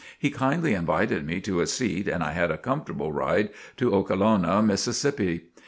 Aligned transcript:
He 0.17 0.31
kindly 0.31 0.73
invited 0.73 1.27
me 1.27 1.39
to 1.41 1.61
a 1.61 1.67
seat 1.67 2.07
and 2.07 2.23
I 2.23 2.31
had 2.31 2.49
a 2.49 2.57
comfortable 2.57 3.11
ride 3.11 3.49
to 3.77 3.91
Okalona, 3.91 4.63
Mississippi. 4.65 5.49